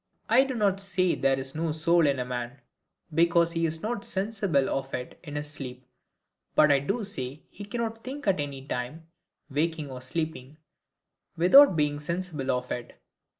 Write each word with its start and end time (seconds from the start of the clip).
I 0.27 0.45
do 0.45 0.55
not 0.55 0.79
say 0.79 1.13
there 1.13 1.37
is 1.39 1.53
no 1.53 1.71
SOUL 1.71 2.07
in 2.07 2.17
a 2.17 2.25
man, 2.25 2.59
because 3.13 3.51
he 3.51 3.67
is 3.67 3.83
not 3.83 4.03
sensible 4.03 4.67
of 4.67 4.95
it 4.95 5.19
in 5.21 5.35
his 5.35 5.47
sleep; 5.51 5.85
but 6.55 6.71
I 6.71 6.79
do 6.79 7.03
say, 7.03 7.43
he 7.51 7.65
cannot 7.65 8.03
THINK 8.03 8.25
at 8.25 8.39
any 8.39 8.65
time, 8.65 9.05
waking 9.51 9.91
or 9.91 10.01
sleeping, 10.01 10.57
without 11.37 11.75
being 11.75 11.99
sensible 11.99 12.49
of 12.49 12.71
it. 12.71 12.99